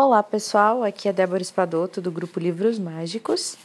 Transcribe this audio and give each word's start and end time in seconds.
Olá 0.00 0.22
pessoal, 0.22 0.84
aqui 0.84 1.08
é 1.08 1.12
Débora 1.12 1.42
Espadoto 1.42 2.00
do 2.00 2.08
grupo 2.12 2.38
Livros 2.38 2.78
Mágicos 2.78 3.58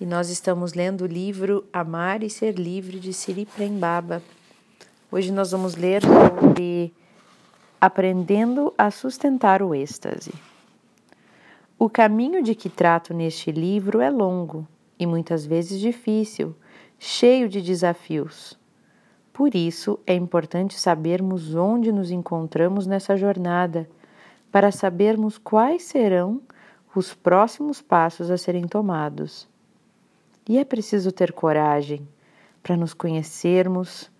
e 0.00 0.06
nós 0.06 0.30
estamos 0.30 0.72
lendo 0.72 1.00
o 1.00 1.06
livro 1.06 1.64
Amar 1.72 2.22
e 2.22 2.30
Ser 2.30 2.54
Livre 2.54 3.00
de 3.00 3.12
Siri 3.12 3.44
Prembaba. 3.44 4.22
Hoje 5.10 5.32
nós 5.32 5.50
vamos 5.50 5.74
ler 5.74 6.00
sobre 6.00 6.94
Aprendendo 7.80 8.72
a 8.78 8.88
Sustentar 8.92 9.64
o 9.64 9.74
Êxtase. 9.74 10.32
O 11.76 11.90
caminho 11.90 12.40
de 12.40 12.54
que 12.54 12.68
trato 12.68 13.12
neste 13.12 13.50
livro 13.50 14.00
é 14.00 14.10
longo 14.10 14.64
e 14.96 15.04
muitas 15.04 15.44
vezes 15.44 15.80
difícil, 15.80 16.54
cheio 17.00 17.48
de 17.48 17.60
desafios. 17.60 18.56
Por 19.32 19.56
isso 19.56 19.98
é 20.06 20.14
importante 20.14 20.78
sabermos 20.78 21.52
onde 21.56 21.90
nos 21.90 22.12
encontramos 22.12 22.86
nessa 22.86 23.16
jornada 23.16 23.88
para 24.50 24.72
sabermos 24.72 25.38
quais 25.38 25.84
serão 25.84 26.42
os 26.94 27.14
próximos 27.14 27.80
passos 27.80 28.30
a 28.30 28.36
serem 28.36 28.66
tomados. 28.66 29.48
E 30.48 30.58
é 30.58 30.64
preciso 30.64 31.12
ter 31.12 31.32
coragem 31.32 32.06
para 32.62 32.76
nos 32.76 32.92
conhecermos 32.92 34.10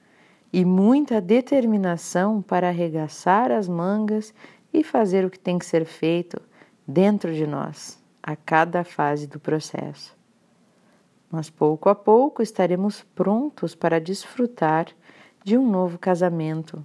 e 0.52 0.64
muita 0.64 1.20
determinação 1.20 2.40
para 2.40 2.68
arregaçar 2.68 3.50
as 3.50 3.68
mangas 3.68 4.32
e 4.72 4.84
fazer 4.84 5.24
o 5.24 5.30
que 5.30 5.38
tem 5.38 5.58
que 5.58 5.66
ser 5.66 5.84
feito 5.84 6.40
dentro 6.86 7.32
de 7.34 7.46
nós, 7.46 8.02
a 8.22 8.36
cada 8.36 8.84
fase 8.84 9.26
do 9.26 9.38
processo. 9.38 10.16
Mas 11.30 11.48
pouco 11.48 11.88
a 11.88 11.94
pouco 11.94 12.42
estaremos 12.42 13.02
prontos 13.14 13.74
para 13.74 14.00
desfrutar 14.00 14.86
de 15.44 15.56
um 15.56 15.68
novo 15.68 15.98
casamento 15.98 16.84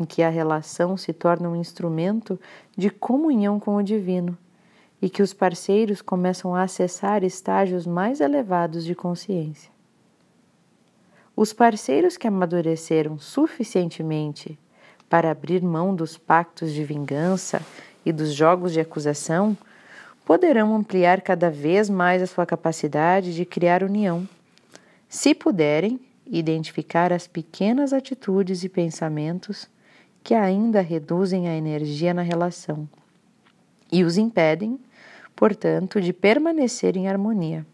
em 0.00 0.04
que 0.06 0.22
a 0.22 0.30
relação 0.30 0.96
se 0.96 1.12
torna 1.12 1.50
um 1.50 1.54
instrumento 1.54 2.40
de 2.74 2.88
comunhão 2.88 3.60
com 3.60 3.76
o 3.76 3.82
divino 3.82 4.36
e 5.02 5.10
que 5.10 5.22
os 5.22 5.34
parceiros 5.34 6.00
começam 6.00 6.54
a 6.54 6.62
acessar 6.62 7.22
estágios 7.22 7.86
mais 7.86 8.20
elevados 8.20 8.82
de 8.82 8.94
consciência. 8.94 9.70
Os 11.36 11.52
parceiros 11.52 12.16
que 12.16 12.26
amadureceram 12.26 13.18
suficientemente 13.18 14.58
para 15.08 15.30
abrir 15.30 15.62
mão 15.62 15.94
dos 15.94 16.16
pactos 16.16 16.72
de 16.72 16.82
vingança 16.82 17.60
e 18.04 18.10
dos 18.10 18.32
jogos 18.32 18.72
de 18.72 18.80
acusação 18.80 19.56
poderão 20.24 20.74
ampliar 20.74 21.20
cada 21.20 21.50
vez 21.50 21.90
mais 21.90 22.22
a 22.22 22.26
sua 22.26 22.46
capacidade 22.46 23.34
de 23.34 23.44
criar 23.44 23.82
união, 23.82 24.26
se 25.08 25.34
puderem 25.34 26.00
identificar 26.24 27.12
as 27.12 27.26
pequenas 27.26 27.92
atitudes 27.92 28.62
e 28.62 28.68
pensamentos 28.68 29.68
que 30.22 30.34
ainda 30.34 30.80
reduzem 30.80 31.48
a 31.48 31.56
energia 31.56 32.12
na 32.12 32.22
relação 32.22 32.88
e 33.90 34.04
os 34.04 34.16
impedem, 34.16 34.78
portanto, 35.34 36.00
de 36.00 36.12
permanecer 36.12 36.96
em 36.96 37.08
harmonia. 37.08 37.66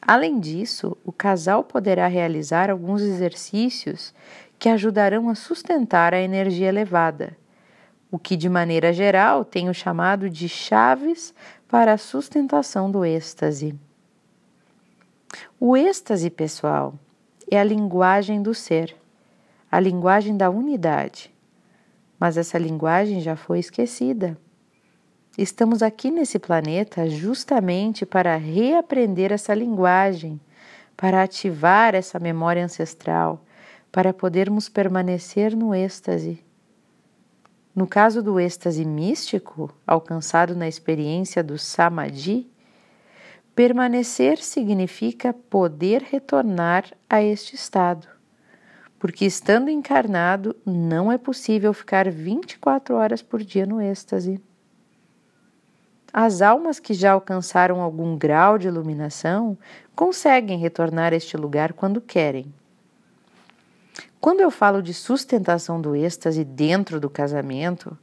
Além 0.00 0.38
disso, 0.38 0.96
o 1.04 1.12
casal 1.12 1.64
poderá 1.64 2.06
realizar 2.06 2.70
alguns 2.70 3.02
exercícios 3.02 4.14
que 4.58 4.68
ajudarão 4.68 5.28
a 5.28 5.34
sustentar 5.34 6.14
a 6.14 6.20
energia 6.20 6.68
elevada, 6.68 7.36
o 8.10 8.18
que 8.18 8.36
de 8.36 8.48
maneira 8.48 8.92
geral 8.92 9.44
tenho 9.44 9.74
chamado 9.74 10.30
de 10.30 10.48
chaves 10.48 11.34
para 11.68 11.94
a 11.94 11.98
sustentação 11.98 12.90
do 12.90 13.04
êxtase. 13.04 13.74
O 15.58 15.76
êxtase, 15.76 16.30
pessoal, 16.30 16.94
é 17.50 17.58
a 17.58 17.64
linguagem 17.64 18.42
do 18.42 18.54
ser 18.54 18.94
a 19.74 19.80
linguagem 19.80 20.36
da 20.36 20.48
unidade. 20.48 21.34
Mas 22.16 22.36
essa 22.36 22.56
linguagem 22.56 23.20
já 23.20 23.34
foi 23.34 23.58
esquecida. 23.58 24.38
Estamos 25.36 25.82
aqui 25.82 26.12
nesse 26.12 26.38
planeta 26.38 27.10
justamente 27.10 28.06
para 28.06 28.36
reaprender 28.36 29.32
essa 29.32 29.52
linguagem, 29.52 30.40
para 30.96 31.24
ativar 31.24 31.92
essa 31.92 32.20
memória 32.20 32.64
ancestral, 32.64 33.44
para 33.90 34.14
podermos 34.14 34.68
permanecer 34.68 35.56
no 35.56 35.74
êxtase. 35.74 36.38
No 37.74 37.88
caso 37.88 38.22
do 38.22 38.38
êxtase 38.38 38.84
místico, 38.84 39.74
alcançado 39.84 40.54
na 40.54 40.68
experiência 40.68 41.42
do 41.42 41.58
Samadhi, 41.58 42.48
permanecer 43.56 44.38
significa 44.38 45.32
poder 45.32 46.00
retornar 46.00 46.84
a 47.10 47.20
este 47.20 47.56
estado 47.56 48.13
porque 49.04 49.26
estando 49.26 49.68
encarnado 49.68 50.56
não 50.64 51.12
é 51.12 51.18
possível 51.18 51.74
ficar 51.74 52.10
24 52.10 52.94
horas 52.94 53.20
por 53.20 53.44
dia 53.44 53.66
no 53.66 53.78
êxtase. 53.78 54.40
As 56.10 56.40
almas 56.40 56.80
que 56.80 56.94
já 56.94 57.12
alcançaram 57.12 57.82
algum 57.82 58.16
grau 58.16 58.56
de 58.56 58.66
iluminação 58.66 59.58
conseguem 59.94 60.56
retornar 60.58 61.12
a 61.12 61.16
este 61.16 61.36
lugar 61.36 61.74
quando 61.74 62.00
querem. 62.00 62.46
Quando 64.22 64.40
eu 64.40 64.50
falo 64.50 64.82
de 64.82 64.94
sustentação 64.94 65.78
do 65.78 65.94
êxtase 65.94 66.42
dentro 66.42 66.98
do 66.98 67.10
casamento, 67.10 67.98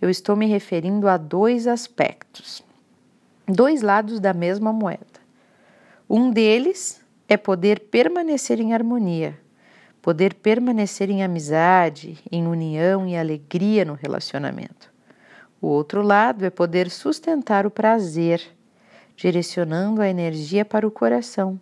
eu 0.00 0.08
estou 0.08 0.34
me 0.34 0.46
referindo 0.46 1.06
a 1.06 1.18
dois 1.18 1.66
aspectos, 1.66 2.64
dois 3.46 3.82
lados 3.82 4.18
da 4.18 4.32
mesma 4.32 4.72
moeda. 4.72 5.20
Um 6.08 6.30
deles 6.30 6.98
é 7.28 7.36
poder 7.36 7.78
permanecer 7.90 8.58
em 8.58 8.72
harmonia 8.72 9.38
poder 10.06 10.34
permanecer 10.34 11.10
em 11.10 11.24
amizade, 11.24 12.16
em 12.30 12.46
união 12.46 13.08
e 13.08 13.16
alegria 13.16 13.84
no 13.84 13.94
relacionamento. 13.94 14.88
O 15.60 15.66
outro 15.66 16.00
lado 16.00 16.44
é 16.44 16.48
poder 16.48 16.88
sustentar 16.90 17.66
o 17.66 17.72
prazer, 17.72 18.40
direcionando 19.16 20.00
a 20.00 20.08
energia 20.08 20.64
para 20.64 20.86
o 20.86 20.92
coração, 20.92 21.60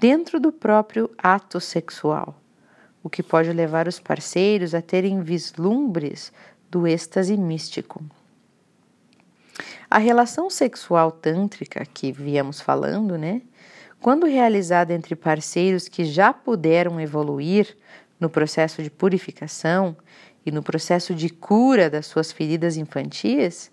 dentro 0.00 0.40
do 0.40 0.50
próprio 0.50 1.08
ato 1.16 1.60
sexual, 1.60 2.34
o 3.00 3.08
que 3.08 3.22
pode 3.22 3.52
levar 3.52 3.86
os 3.86 4.00
parceiros 4.00 4.74
a 4.74 4.82
terem 4.82 5.22
vislumbres 5.22 6.32
do 6.68 6.84
êxtase 6.84 7.36
místico. 7.36 8.04
A 9.88 9.98
relação 9.98 10.50
sexual 10.50 11.12
tântrica 11.12 11.86
que 11.86 12.10
viemos 12.10 12.60
falando, 12.60 13.16
né, 13.16 13.40
quando 14.02 14.26
realizada 14.26 14.92
entre 14.92 15.14
parceiros 15.14 15.86
que 15.86 16.04
já 16.04 16.32
puderam 16.32 17.00
evoluir 17.00 17.76
no 18.18 18.28
processo 18.28 18.82
de 18.82 18.90
purificação 18.90 19.96
e 20.44 20.50
no 20.50 20.60
processo 20.60 21.14
de 21.14 21.30
cura 21.30 21.88
das 21.88 22.06
suas 22.06 22.32
feridas 22.32 22.76
infantis, 22.76 23.70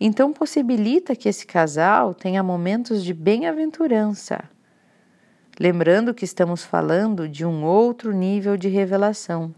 então 0.00 0.32
possibilita 0.32 1.14
que 1.14 1.28
esse 1.28 1.46
casal 1.46 2.12
tenha 2.12 2.42
momentos 2.42 3.04
de 3.04 3.14
bem-aventurança. 3.14 4.42
Lembrando 5.58 6.14
que 6.14 6.24
estamos 6.24 6.64
falando 6.64 7.28
de 7.28 7.46
um 7.46 7.64
outro 7.64 8.12
nível 8.12 8.56
de 8.56 8.68
revelação, 8.68 9.54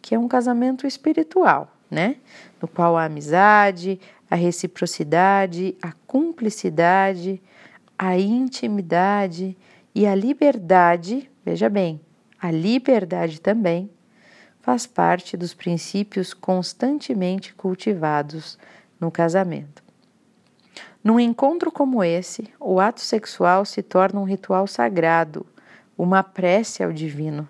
que 0.00 0.14
é 0.14 0.18
um 0.18 0.28
casamento 0.28 0.86
espiritual, 0.86 1.74
né? 1.90 2.16
No 2.62 2.68
qual 2.68 2.96
a 2.96 3.06
amizade, 3.06 3.98
a 4.30 4.36
reciprocidade, 4.36 5.76
a 5.82 5.90
cumplicidade, 6.06 7.42
a 7.98 8.18
intimidade 8.18 9.56
e 9.94 10.06
a 10.06 10.14
liberdade, 10.14 11.30
veja 11.44 11.68
bem, 11.68 12.00
a 12.40 12.50
liberdade 12.50 13.40
também 13.40 13.90
faz 14.60 14.86
parte 14.86 15.36
dos 15.36 15.54
princípios 15.54 16.34
constantemente 16.34 17.54
cultivados 17.54 18.58
no 19.00 19.10
casamento. 19.10 19.82
Num 21.02 21.20
encontro 21.20 21.70
como 21.70 22.02
esse, 22.02 22.52
o 22.58 22.80
ato 22.80 23.00
sexual 23.00 23.64
se 23.64 23.80
torna 23.80 24.20
um 24.20 24.24
ritual 24.24 24.66
sagrado, 24.66 25.46
uma 25.96 26.22
prece 26.22 26.82
ao 26.82 26.92
divino, 26.92 27.48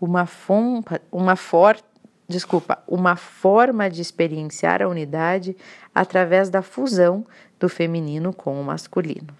uma, 0.00 0.26
fompa, 0.26 1.00
uma 1.10 1.36
for, 1.36 1.78
desculpa, 2.28 2.82
uma 2.86 3.16
forma 3.16 3.88
de 3.88 4.02
experienciar 4.02 4.82
a 4.82 4.88
unidade 4.88 5.56
através 5.94 6.50
da 6.50 6.60
fusão 6.60 7.26
do 7.58 7.68
feminino 7.68 8.34
com 8.34 8.60
o 8.60 8.64
masculino. 8.64 9.34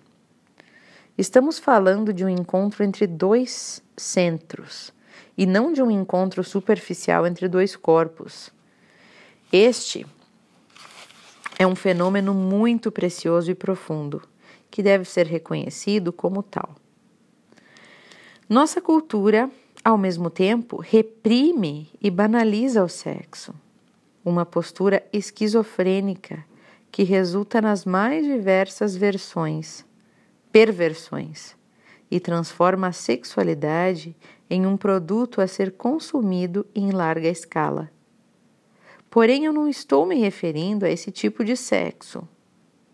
Estamos 1.16 1.58
falando 1.58 2.12
de 2.12 2.24
um 2.24 2.28
encontro 2.28 2.82
entre 2.82 3.06
dois 3.06 3.82
centros 3.96 4.92
e 5.36 5.44
não 5.44 5.72
de 5.72 5.82
um 5.82 5.90
encontro 5.90 6.42
superficial 6.42 7.26
entre 7.26 7.46
dois 7.46 7.76
corpos. 7.76 8.50
Este 9.52 10.06
é 11.58 11.66
um 11.66 11.76
fenômeno 11.76 12.32
muito 12.32 12.90
precioso 12.90 13.50
e 13.50 13.54
profundo, 13.54 14.22
que 14.70 14.82
deve 14.82 15.04
ser 15.04 15.26
reconhecido 15.26 16.12
como 16.12 16.42
tal. 16.42 16.74
Nossa 18.48 18.80
cultura 18.80 19.50
ao 19.84 19.96
mesmo 19.96 20.28
tempo, 20.30 20.80
reprime 20.80 21.90
e 22.00 22.10
banaliza 22.10 22.84
o 22.84 22.88
sexo, 22.88 23.54
uma 24.24 24.44
postura 24.44 25.02
esquizofrênica 25.12 26.44
que 26.90 27.02
resulta 27.02 27.60
nas 27.60 27.84
mais 27.84 28.24
diversas 28.24 28.96
versões, 28.96 29.84
perversões, 30.50 31.56
e 32.10 32.18
transforma 32.18 32.88
a 32.88 32.92
sexualidade 32.92 34.16
em 34.48 34.66
um 34.66 34.76
produto 34.76 35.40
a 35.40 35.46
ser 35.46 35.72
consumido 35.72 36.66
em 36.74 36.90
larga 36.90 37.28
escala. 37.28 37.90
Porém, 39.10 39.44
eu 39.44 39.52
não 39.52 39.68
estou 39.68 40.06
me 40.06 40.16
referindo 40.16 40.84
a 40.84 40.90
esse 40.90 41.10
tipo 41.10 41.44
de 41.44 41.56
sexo, 41.56 42.26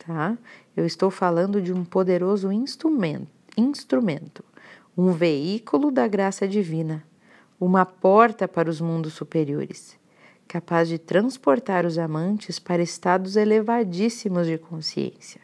tá? 0.05 0.37
Eu 0.77 0.85
estou 0.85 1.11
falando 1.11 1.63
de 1.63 1.73
um 1.73 1.85
poderoso 1.85 2.51
instrumento, 2.51 3.29
instrumento, 3.57 4.45
um 4.97 5.13
veículo 5.13 5.91
da 5.91 6.07
graça 6.07 6.47
divina, 6.47 7.05
uma 7.59 7.85
porta 7.85 8.47
para 8.47 8.71
os 8.71 8.81
mundos 8.81 9.15
superiores, 9.15 9.99
capaz 10.47 10.89
de 10.89 10.99
transportar 10.99 11.85
os 11.85 11.99
amantes 11.99 12.59
para 12.59 12.83
estados 12.83 13.37
elevadíssimos 13.37 14.47
de 14.47 14.57
consciência. 14.57 15.41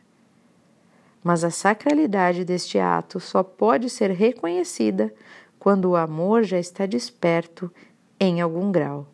Mas 1.23 1.45
a 1.45 1.51
sacralidade 1.51 2.45
deste 2.45 2.79
ato 2.79 3.19
só 3.19 3.43
pode 3.43 3.91
ser 3.91 4.11
reconhecida 4.11 5.13
quando 5.59 5.91
o 5.91 5.97
amor 5.97 6.45
já 6.45 6.59
está 6.59 6.87
desperto 6.87 7.71
em 8.19 8.41
algum 8.41 8.71
grau. 8.71 9.07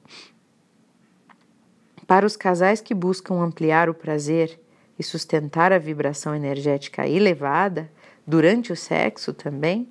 Para 2.07 2.27
os 2.27 2.37
casais 2.37 2.81
que 2.81 2.95
buscam 2.95 3.41
ampliar 3.41 3.89
o 3.89 3.95
prazer 3.95 4.61
e 4.99 5.03
sustentar 5.03 5.73
a 5.73 5.79
vibração 5.79 6.35
energética 6.35 7.07
elevada 7.07 7.91
durante 8.25 8.73
o 8.73 8.77
sexo 8.77 9.33
também, 9.33 9.89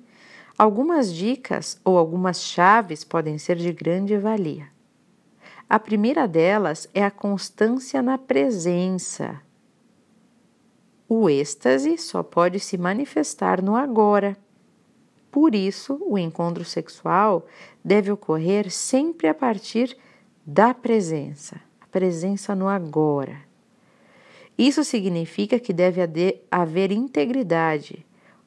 algumas 0.58 1.12
dicas 1.12 1.78
ou 1.84 1.98
algumas 1.98 2.40
chaves 2.42 3.04
podem 3.04 3.38
ser 3.38 3.56
de 3.56 3.72
grande 3.72 4.16
valia. 4.16 4.68
A 5.68 5.78
primeira 5.78 6.26
delas 6.28 6.88
é 6.94 7.04
a 7.04 7.10
constância 7.10 8.00
na 8.00 8.16
presença. 8.16 9.40
O 11.08 11.28
êxtase 11.28 11.98
só 11.98 12.22
pode 12.22 12.60
se 12.60 12.78
manifestar 12.78 13.60
no 13.60 13.76
agora. 13.76 14.36
Por 15.30 15.54
isso, 15.54 16.00
o 16.06 16.16
encontro 16.16 16.64
sexual 16.64 17.46
deve 17.84 18.10
ocorrer 18.10 18.70
sempre 18.70 19.28
a 19.28 19.34
partir 19.34 19.96
da 20.46 20.72
presença, 20.72 21.60
a 21.80 21.86
presença 21.88 22.54
no 22.54 22.68
agora. 22.68 23.36
Isso 24.56 24.82
significa 24.84 25.58
que 25.58 25.72
deve 25.72 26.00
haver 26.50 26.92
integridade 26.92 28.05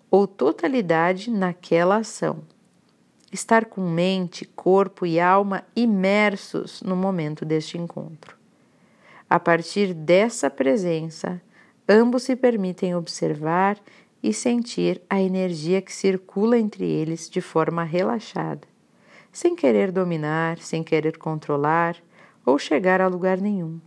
ou 0.09 0.27
totalidade 0.27 1.29
naquela 1.29 1.97
ação. 1.97 2.39
Estar 3.31 3.65
com 3.65 3.81
mente, 3.81 4.45
corpo 4.45 5.05
e 5.05 5.19
alma 5.19 5.63
imersos 5.75 6.81
no 6.81 6.95
momento 6.95 7.45
deste 7.45 7.77
encontro. 7.77 8.35
A 9.29 9.39
partir 9.39 9.93
dessa 9.93 10.49
presença, 10.49 11.39
ambos 11.87 12.23
se 12.23 12.35
permitem 12.35 12.95
observar 12.95 13.77
e 14.21 14.33
sentir 14.33 15.01
a 15.09 15.21
energia 15.21 15.81
que 15.81 15.93
circula 15.93 16.57
entre 16.57 16.85
eles 16.85 17.29
de 17.29 17.39
forma 17.39 17.83
relaxada, 17.83 18.67
sem 19.31 19.55
querer 19.55 19.91
dominar, 19.91 20.57
sem 20.57 20.83
querer 20.83 21.17
controlar 21.17 21.95
ou 22.45 22.57
chegar 22.57 22.99
a 22.99 23.07
lugar 23.07 23.39
nenhum. 23.39 23.79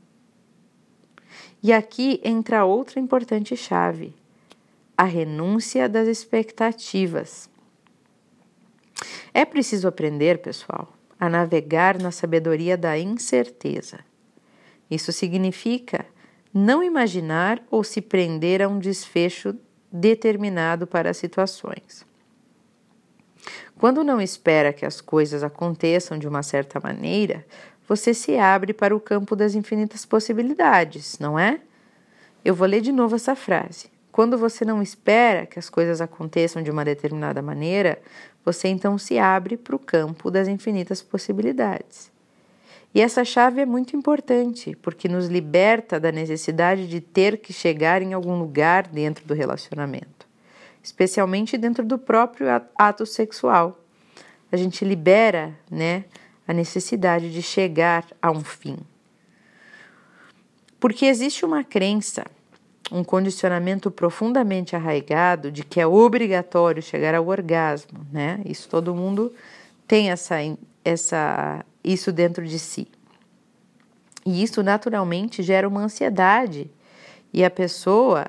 E 1.62 1.72
aqui 1.72 2.20
entra 2.24 2.64
outra 2.64 3.00
importante 3.00 3.56
chave: 3.56 4.14
a 5.02 5.04
renúncia 5.04 5.88
das 5.88 6.06
expectativas. 6.06 7.50
É 9.34 9.44
preciso 9.44 9.88
aprender, 9.88 10.38
pessoal, 10.38 10.92
a 11.18 11.28
navegar 11.28 12.00
na 12.00 12.12
sabedoria 12.12 12.76
da 12.76 12.96
incerteza. 12.96 13.98
Isso 14.88 15.10
significa 15.10 16.06
não 16.54 16.84
imaginar 16.84 17.60
ou 17.68 17.82
se 17.82 18.00
prender 18.00 18.62
a 18.62 18.68
um 18.68 18.78
desfecho 18.78 19.56
determinado 19.90 20.86
para 20.86 21.10
as 21.10 21.16
situações. 21.16 22.06
Quando 23.76 24.04
não 24.04 24.20
espera 24.20 24.72
que 24.72 24.86
as 24.86 25.00
coisas 25.00 25.42
aconteçam 25.42 26.16
de 26.16 26.28
uma 26.28 26.44
certa 26.44 26.78
maneira, 26.78 27.44
você 27.88 28.14
se 28.14 28.38
abre 28.38 28.72
para 28.72 28.94
o 28.94 29.00
campo 29.00 29.34
das 29.34 29.56
infinitas 29.56 30.06
possibilidades, 30.06 31.18
não 31.18 31.36
é? 31.36 31.58
Eu 32.44 32.54
vou 32.54 32.68
ler 32.68 32.80
de 32.80 32.92
novo 32.92 33.16
essa 33.16 33.34
frase. 33.34 33.91
Quando 34.12 34.36
você 34.36 34.62
não 34.62 34.82
espera 34.82 35.46
que 35.46 35.58
as 35.58 35.70
coisas 35.70 36.02
aconteçam 36.02 36.62
de 36.62 36.70
uma 36.70 36.84
determinada 36.84 37.40
maneira, 37.40 37.98
você 38.44 38.68
então 38.68 38.98
se 38.98 39.18
abre 39.18 39.56
para 39.56 39.74
o 39.74 39.78
campo 39.78 40.30
das 40.30 40.48
infinitas 40.48 41.00
possibilidades. 41.00 42.12
E 42.94 43.00
essa 43.00 43.24
chave 43.24 43.62
é 43.62 43.66
muito 43.66 43.96
importante, 43.96 44.76
porque 44.82 45.08
nos 45.08 45.28
liberta 45.28 45.98
da 45.98 46.12
necessidade 46.12 46.86
de 46.86 47.00
ter 47.00 47.38
que 47.38 47.50
chegar 47.50 48.02
em 48.02 48.12
algum 48.12 48.38
lugar 48.38 48.86
dentro 48.86 49.24
do 49.24 49.32
relacionamento, 49.32 50.28
especialmente 50.82 51.56
dentro 51.56 51.82
do 51.82 51.96
próprio 51.98 52.48
ato 52.76 53.06
sexual. 53.06 53.80
A 54.50 54.58
gente 54.58 54.84
libera, 54.84 55.54
né, 55.70 56.04
a 56.46 56.52
necessidade 56.52 57.32
de 57.32 57.40
chegar 57.40 58.04
a 58.20 58.30
um 58.30 58.44
fim. 58.44 58.76
Porque 60.78 61.06
existe 61.06 61.46
uma 61.46 61.64
crença, 61.64 62.26
um 62.92 63.02
condicionamento 63.02 63.90
profundamente 63.90 64.76
arraigado 64.76 65.50
de 65.50 65.64
que 65.64 65.80
é 65.80 65.86
obrigatório 65.86 66.82
chegar 66.82 67.14
ao 67.14 67.26
orgasmo, 67.26 68.06
né? 68.12 68.40
Isso 68.44 68.68
todo 68.68 68.94
mundo 68.94 69.32
tem 69.86 70.10
essa, 70.10 70.36
essa, 70.84 71.64
isso 71.82 72.12
dentro 72.12 72.46
de 72.46 72.58
si. 72.58 72.86
E 74.26 74.42
isso 74.42 74.62
naturalmente 74.62 75.42
gera 75.42 75.66
uma 75.66 75.80
ansiedade 75.80 76.70
e 77.32 77.42
a 77.42 77.50
pessoa 77.50 78.26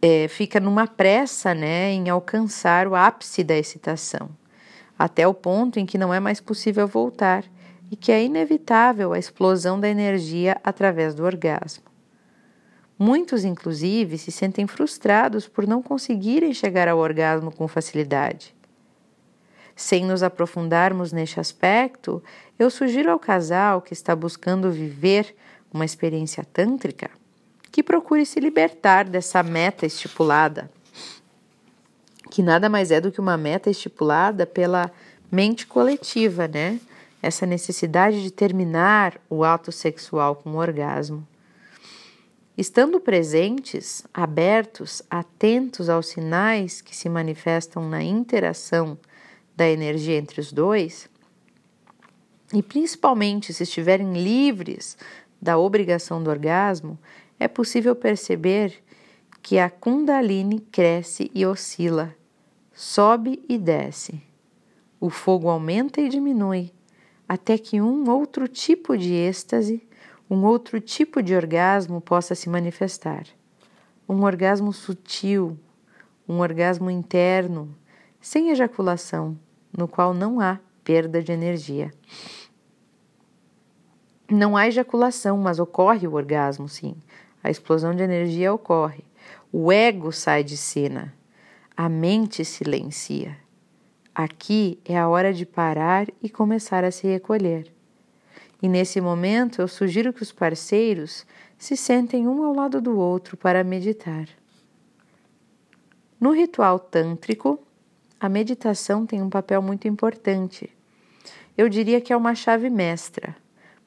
é, 0.00 0.28
fica 0.28 0.60
numa 0.60 0.86
pressa, 0.86 1.54
né, 1.54 1.90
em 1.92 2.10
alcançar 2.10 2.86
o 2.86 2.94
ápice 2.94 3.42
da 3.42 3.56
excitação 3.56 4.28
até 4.98 5.26
o 5.26 5.34
ponto 5.34 5.80
em 5.80 5.86
que 5.86 5.98
não 5.98 6.14
é 6.14 6.20
mais 6.20 6.40
possível 6.40 6.86
voltar 6.86 7.44
e 7.92 7.96
que 7.96 8.10
é 8.10 8.24
inevitável 8.24 9.12
a 9.12 9.18
explosão 9.18 9.78
da 9.78 9.86
energia 9.86 10.58
através 10.64 11.14
do 11.14 11.22
orgasmo. 11.24 11.84
Muitos, 12.98 13.44
inclusive, 13.44 14.16
se 14.16 14.32
sentem 14.32 14.66
frustrados 14.66 15.46
por 15.46 15.66
não 15.66 15.82
conseguirem 15.82 16.54
chegar 16.54 16.88
ao 16.88 16.98
orgasmo 16.98 17.52
com 17.52 17.68
facilidade. 17.68 18.54
Sem 19.76 20.06
nos 20.06 20.22
aprofundarmos 20.22 21.12
neste 21.12 21.38
aspecto, 21.38 22.22
eu 22.58 22.70
sugiro 22.70 23.10
ao 23.10 23.18
casal 23.18 23.82
que 23.82 23.92
está 23.92 24.16
buscando 24.16 24.70
viver 24.70 25.36
uma 25.70 25.84
experiência 25.84 26.42
tântrica 26.42 27.10
que 27.70 27.82
procure 27.82 28.24
se 28.24 28.40
libertar 28.40 29.06
dessa 29.06 29.42
meta 29.42 29.84
estipulada 29.84 30.70
que 32.32 32.42
nada 32.42 32.66
mais 32.70 32.90
é 32.90 32.98
do 32.98 33.12
que 33.12 33.20
uma 33.20 33.36
meta 33.36 33.68
estipulada 33.68 34.46
pela 34.46 34.90
mente 35.30 35.66
coletiva, 35.66 36.48
né? 36.48 36.80
Essa 37.22 37.46
necessidade 37.46 38.22
de 38.22 38.32
terminar 38.32 39.20
o 39.30 39.44
ato 39.44 39.70
sexual 39.70 40.34
com 40.34 40.50
o 40.50 40.58
orgasmo. 40.58 41.26
Estando 42.58 43.00
presentes, 43.00 44.04
abertos, 44.12 45.02
atentos 45.08 45.88
aos 45.88 46.08
sinais 46.08 46.82
que 46.82 46.94
se 46.94 47.08
manifestam 47.08 47.88
na 47.88 48.02
interação 48.02 48.98
da 49.56 49.68
energia 49.68 50.18
entre 50.18 50.40
os 50.40 50.52
dois, 50.52 51.08
e 52.52 52.62
principalmente 52.62 53.54
se 53.54 53.62
estiverem 53.62 54.12
livres 54.12 54.98
da 55.40 55.56
obrigação 55.56 56.22
do 56.22 56.28
orgasmo, 56.28 56.98
é 57.38 57.48
possível 57.48 57.96
perceber 57.96 58.74
que 59.40 59.58
a 59.58 59.70
Kundalini 59.70 60.60
cresce 60.60 61.30
e 61.34 61.46
oscila 61.46 62.14
sobe 62.74 63.44
e 63.48 63.58
desce. 63.58 64.20
O 65.00 65.10
fogo 65.10 65.48
aumenta 65.48 66.00
e 66.00 66.08
diminui, 66.08 66.72
até 67.28 67.56
que 67.58 67.80
um 67.80 68.08
outro 68.10 68.46
tipo 68.48 68.96
de 68.96 69.12
êxtase, 69.12 69.86
um 70.28 70.44
outro 70.44 70.80
tipo 70.80 71.22
de 71.22 71.34
orgasmo 71.34 72.00
possa 72.00 72.34
se 72.34 72.48
manifestar. 72.48 73.24
Um 74.08 74.22
orgasmo 74.24 74.72
sutil, 74.72 75.58
um 76.28 76.40
orgasmo 76.40 76.90
interno, 76.90 77.74
sem 78.20 78.50
ejaculação, 78.50 79.38
no 79.76 79.88
qual 79.88 80.14
não 80.14 80.40
há 80.40 80.58
perda 80.84 81.22
de 81.22 81.32
energia. 81.32 81.92
Não 84.30 84.56
há 84.56 84.66
ejaculação, 84.66 85.36
mas 85.36 85.58
ocorre 85.58 86.06
o 86.06 86.14
orgasmo, 86.14 86.68
sim. 86.68 86.94
A 87.42 87.50
explosão 87.50 87.94
de 87.94 88.02
energia 88.02 88.52
ocorre. 88.52 89.04
O 89.52 89.70
ego 89.70 90.12
sai 90.12 90.42
de 90.42 90.56
cena 90.56 91.12
a 91.76 91.88
mente 91.88 92.44
silencia. 92.44 93.36
Aqui 94.14 94.78
é 94.84 94.98
a 94.98 95.08
hora 95.08 95.32
de 95.32 95.46
parar 95.46 96.06
e 96.22 96.28
começar 96.28 96.84
a 96.84 96.90
se 96.90 97.06
recolher. 97.06 97.72
E 98.60 98.68
nesse 98.68 99.00
momento 99.00 99.62
eu 99.62 99.66
sugiro 99.66 100.12
que 100.12 100.22
os 100.22 100.30
parceiros 100.30 101.26
se 101.56 101.76
sentem 101.76 102.28
um 102.28 102.44
ao 102.44 102.54
lado 102.54 102.80
do 102.80 102.98
outro 102.98 103.38
para 103.38 103.64
meditar. 103.64 104.28
No 106.20 106.30
ritual 106.30 106.78
tântrico, 106.78 107.58
a 108.20 108.28
meditação 108.28 109.06
tem 109.06 109.22
um 109.22 109.30
papel 109.30 109.62
muito 109.62 109.88
importante. 109.88 110.70
Eu 111.56 111.68
diria 111.68 112.00
que 112.00 112.12
é 112.12 112.16
uma 112.16 112.34
chave 112.34 112.68
mestra, 112.68 113.34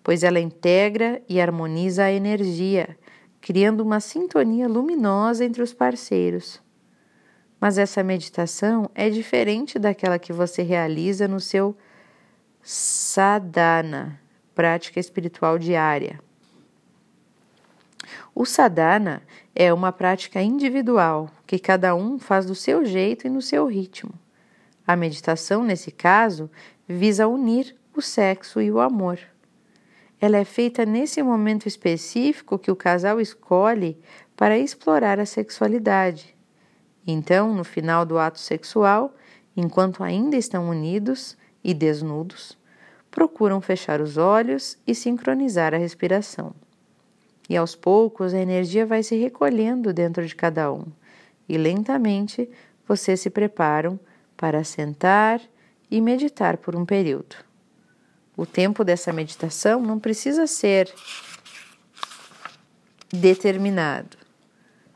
pois 0.03 0.23
ela 0.23 0.39
integra 0.39 1.21
e 1.29 1.39
harmoniza 1.39 2.03
a 2.03 2.11
energia, 2.11 2.97
criando 3.39 3.81
uma 3.81 3.99
sintonia 3.99 4.67
luminosa 4.67 5.45
entre 5.45 5.61
os 5.61 5.71
parceiros. 5.71 6.64
Mas 7.59 7.77
essa 7.77 8.03
meditação 8.03 8.89
é 8.93 9.09
diferente 9.09 9.79
daquela 9.79 10.19
que 10.19 10.33
você 10.33 10.61
realiza 10.61 11.27
no 11.27 11.39
seu 11.39 11.75
sadhana, 12.61 14.19
prática 14.53 14.99
espiritual 14.99 15.57
diária. 15.57 16.19
O 18.33 18.45
sadhana 18.45 19.21
é 19.55 19.73
uma 19.73 19.91
prática 19.91 20.41
individual 20.41 21.29
que 21.47 21.57
cada 21.57 21.95
um 21.95 22.19
faz 22.19 22.45
do 22.45 22.53
seu 22.53 22.83
jeito 22.83 23.25
e 23.25 23.29
no 23.29 23.41
seu 23.41 23.65
ritmo. 23.65 24.11
A 24.85 24.95
meditação, 24.95 25.63
nesse 25.63 25.89
caso, 25.89 26.49
visa 26.87 27.27
unir 27.27 27.75
o 27.95 28.01
sexo 28.01 28.61
e 28.61 28.69
o 28.71 28.79
amor. 28.79 29.19
Ela 30.19 30.37
é 30.37 30.45
feita 30.45 30.85
nesse 30.85 31.21
momento 31.23 31.67
específico 31.67 32.59
que 32.59 32.71
o 32.71 32.75
casal 32.75 33.21
escolhe 33.21 33.97
para 34.35 34.57
explorar 34.57 35.19
a 35.19 35.25
sexualidade. 35.25 36.34
Então, 37.05 37.53
no 37.53 37.63
final 37.63 38.05
do 38.05 38.17
ato 38.17 38.39
sexual, 38.39 39.13
enquanto 39.55 40.03
ainda 40.03 40.35
estão 40.35 40.69
unidos 40.69 41.37
e 41.63 41.73
desnudos, 41.73 42.57
procuram 43.11 43.61
fechar 43.61 44.01
os 44.01 44.17
olhos 44.17 44.77
e 44.85 44.93
sincronizar 44.93 45.73
a 45.73 45.77
respiração. 45.77 46.53
E 47.49 47.55
aos 47.55 47.75
poucos 47.75 48.33
a 48.33 48.39
energia 48.39 48.85
vai 48.85 49.03
se 49.03 49.15
recolhendo 49.15 49.93
dentro 49.93 50.25
de 50.25 50.35
cada 50.35 50.71
um, 50.71 50.85
e 51.47 51.57
lentamente 51.57 52.49
vocês 52.87 53.21
se 53.21 53.29
preparam 53.29 53.99
para 54.35 54.63
sentar 54.63 55.39
e 55.89 56.01
meditar 56.01 56.57
por 56.57 56.75
um 56.75 56.85
período. 56.85 57.35
O 58.35 58.45
tempo 58.45 58.83
dessa 58.83 59.13
meditação 59.13 59.79
não 59.79 59.99
precisa 59.99 60.45
ser 60.45 60.93
determinado. 63.11 64.24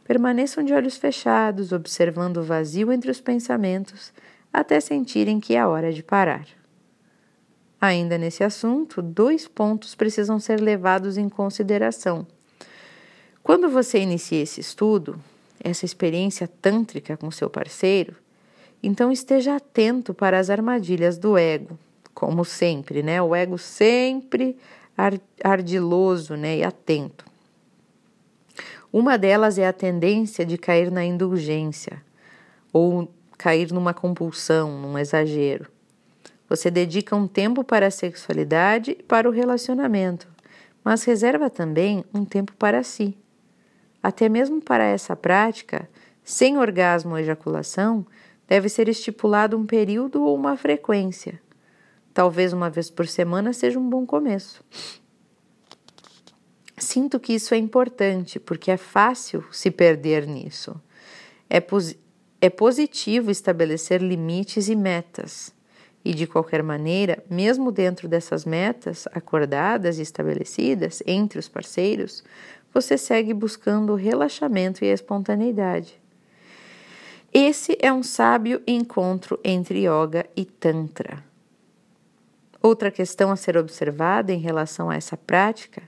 Permaneçam 0.10 0.63
de 0.63 0.74
olhos 0.74 0.98
fechados, 0.98 1.72
observando 1.72 2.38
o 2.38 2.44
vazio 2.44 2.92
entre 2.92 3.12
os 3.12 3.22
pensamentos, 3.22 4.12
até 4.51 4.80
sentirem 4.80 5.39
que 5.39 5.54
é 5.54 5.60
a 5.60 5.70
hora 5.70 5.94
de 5.94 6.01
parar. 6.01 6.48
Ainda 7.80 8.18
nesse 8.18 8.44
assunto, 8.44 9.04
dois 9.04 9.48
pontos 9.48 9.94
precisam 9.94 10.39
ser 10.39 10.60
levados 10.60 11.16
em 11.16 11.30
consideração. 11.30 12.25
Quando 13.44 13.70
você 13.70 14.00
inicia 14.00 14.42
esse 14.42 14.60
estudo, 14.60 15.22
essa 15.63 15.86
experiência 15.86 16.48
tântrica 16.48 17.16
com 17.16 17.30
seu 17.30 17.48
parceiro, 17.48 18.16
então 18.82 19.12
esteja 19.12 19.58
atento 19.58 20.12
para 20.12 20.39
as 20.39 20.50
armadilhas 20.50 21.20
do 21.20 21.38
ego, 21.38 21.78
como 22.16 22.44
sempre, 22.44 23.04
né? 23.04 23.22
O 23.22 23.36
ego 23.36 23.60
sempre 23.60 24.58
ardiloso, 25.44 26.36
né, 26.36 26.58
e 26.58 26.63
atento. 26.63 27.28
Uma 28.91 29.17
delas 29.17 29.60
é 29.60 29.67
a 29.67 29.74
tendência 29.74 30.43
de 30.43 30.58
cair 30.58 30.89
na 30.89 31.05
indulgência 31.05 32.01
ou 32.74 33.08
cair 33.38 33.72
numa 33.72 33.93
compulsão, 33.93 34.81
num 34.81 34.98
exagero. 34.98 35.67
Você 36.50 36.72
dedica 36.72 37.15
um 37.15 37.27
tempo 37.27 37.63
para 37.63 37.88
a 37.88 37.91
sexualidade 37.91 38.98
e 39.00 39.03
para 39.03 39.29
o 39.29 39.31
relacionamento, 39.31 40.27
mas 40.84 41.03
reserva 41.03 41.51
também 41.51 42.03
um 42.12 42.25
tempo 42.25 42.51
para 42.58 42.81
si. 42.81 43.15
Até 44.01 44.27
mesmo 44.27 44.60
para 44.60 44.84
essa 44.84 45.15
prática, 45.15 45.88
sem 46.24 46.58
orgasmo 46.58 47.12
ou 47.12 47.19
ejaculação, 47.19 48.03
deve 48.48 48.69
ser 48.69 48.89
estipulado 48.89 49.55
um 49.55 49.67
período 49.67 50.24
ou 50.24 50.36
uma 50.36 50.58
frequência. 50.58 51.39
Talvez 52.12 52.53
uma 52.53 52.72
vez 52.72 52.89
por 52.89 53.08
semana 53.08 53.53
seja 53.53 53.77
um 53.77 53.88
bom 53.88 54.03
começo. 54.03 54.63
Sinto 56.79 57.19
que 57.19 57.33
isso 57.33 57.53
é 57.53 57.57
importante 57.57 58.39
porque 58.39 58.71
é 58.71 58.77
fácil 58.77 59.43
se 59.51 59.69
perder 59.69 60.25
nisso. 60.25 60.79
É, 61.50 61.59
pos 61.59 61.95
é 62.41 62.50
positivo 62.50 63.29
estabelecer 63.29 64.01
limites 64.01 64.69
e 64.69 64.75
metas. 64.75 65.53
E 66.05 66.13
de 66.13 66.25
qualquer 66.25 66.63
maneira, 66.63 67.21
mesmo 67.29 67.71
dentro 67.71 68.07
dessas 68.07 68.45
metas 68.45 69.05
acordadas 69.12 70.00
e 70.00 70.01
estabelecidas 70.01 71.03
entre 71.05 71.38
os 71.38 71.50
parceiros, 71.50 72.24
você 72.74 72.98
segue 72.98 73.33
buscando 73.33 73.91
o 73.91 73.98
relaxamento 73.98 74.86
e 74.86 74.89
a 74.89 74.93
espontaneidade. 74.93 76.00
Esse 77.33 77.77
é 77.81 77.91
um 77.91 78.01
sábio 78.01 78.62
encontro 78.65 79.38
entre 79.43 79.86
yoga 79.86 80.25
e 80.36 80.45
tantra. 80.45 81.24
Outra 82.62 82.89
questão 82.89 83.31
a 83.31 83.36
ser 83.36 83.57
observada 83.57 84.31
em 84.31 84.39
relação 84.39 84.89
a 84.89 84.95
essa 84.95 85.17
prática, 85.17 85.83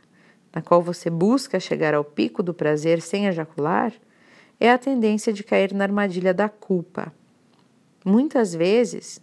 na 0.54 0.62
qual 0.62 0.82
você 0.82 1.10
busca 1.10 1.60
chegar 1.60 1.94
ao 1.94 2.04
pico 2.04 2.44
do 2.44 2.54
prazer 2.54 3.02
sem 3.02 3.28
ejacular, 3.28 3.94
é 4.60 4.72
a 4.72 4.78
tendência 4.78 5.34
de 5.34 5.44
cair 5.44 5.74
na 5.74 5.84
armadilha 5.84 6.34
da 6.34 6.48
culpa. 6.48 7.12
Muitas 8.06 8.54
vezes, 8.54 9.22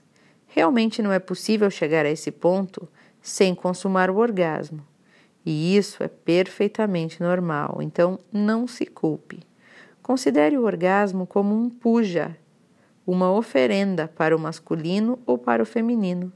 realmente 0.49 1.03
não 1.03 1.13
é 1.13 1.19
possível 1.19 1.71
chegar 1.71 2.07
a 2.07 2.11
esse 2.11 2.31
ponto 2.31 2.89
sem 3.21 3.55
consumar 3.55 4.11
o 4.11 4.17
orgasmo. 4.17 4.83
E 5.45 5.77
isso 5.77 6.03
é 6.03 6.09
perfeitamente 6.09 7.23
normal, 7.23 7.79
então 7.81 8.19
não 8.33 8.67
se 8.67 8.85
culpe. 8.85 9.41
Considere 10.03 10.59
o 10.59 10.65
orgasmo 10.65 11.27
como 11.27 11.55
um 11.55 11.71
puja, 11.71 12.37
uma 13.07 13.31
oferenda 13.31 14.09
para 14.09 14.37
o 14.37 14.39
masculino 14.39 15.19
ou 15.25 15.39
para 15.39 15.63
o 15.63 15.67
feminino, 15.67 16.33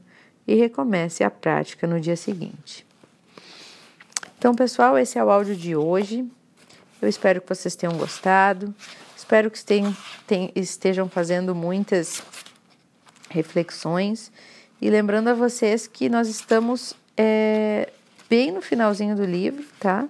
e 0.47 0.55
recomece 0.55 1.23
a 1.23 1.31
prática 1.31 1.87
no 1.87 1.99
dia 1.99 2.15
seguinte. 2.15 2.85
Então, 4.43 4.53
pessoal, 4.53 4.97
esse 4.97 5.17
é 5.17 5.23
o 5.23 5.29
áudio 5.29 5.55
de 5.55 5.73
hoje. 5.73 6.29
Eu 7.01 7.07
espero 7.07 7.39
que 7.39 7.47
vocês 7.47 7.77
tenham 7.77 7.95
gostado. 7.95 8.75
Espero 9.15 9.49
que 9.49 9.57
estejam 10.53 11.07
fazendo 11.07 11.55
muitas 11.55 12.21
reflexões. 13.29 14.33
E 14.81 14.89
lembrando 14.89 15.29
a 15.29 15.33
vocês 15.33 15.87
que 15.87 16.09
nós 16.09 16.27
estamos 16.27 16.93
é, 17.15 17.89
bem 18.29 18.51
no 18.51 18.61
finalzinho 18.61 19.15
do 19.15 19.23
livro, 19.23 19.63
tá? 19.79 20.09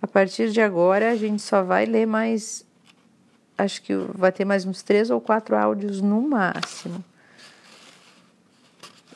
A 0.00 0.06
partir 0.06 0.50
de 0.50 0.62
agora, 0.62 1.10
a 1.10 1.14
gente 1.14 1.42
só 1.42 1.62
vai 1.62 1.84
ler 1.84 2.06
mais. 2.06 2.64
Acho 3.58 3.82
que 3.82 3.94
vai 4.14 4.32
ter 4.32 4.46
mais 4.46 4.64
uns 4.64 4.82
três 4.82 5.10
ou 5.10 5.20
quatro 5.20 5.54
áudios 5.54 6.00
no 6.00 6.22
máximo. 6.22 7.04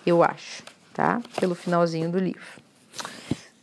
Eu 0.04 0.22
acho, 0.22 0.64
tá? 0.92 1.22
Pelo 1.40 1.54
finalzinho 1.54 2.10
do 2.12 2.18
livro. 2.18 2.67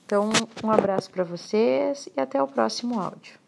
Então, 0.06 0.30
um 0.64 0.70
abraço 0.70 1.10
para 1.10 1.24
vocês 1.24 2.08
e 2.16 2.22
até 2.22 2.42
o 2.42 2.48
próximo 2.48 3.00
áudio. 3.00 3.45